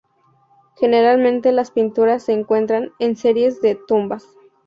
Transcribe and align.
Generalmente 0.77 1.51
las 1.51 1.69
pinturas 1.69 2.23
se 2.23 2.31
encuentran 2.33 2.91
en 2.97 3.15
series 3.15 3.61
de 3.61 3.75
tumbas. 3.87 4.27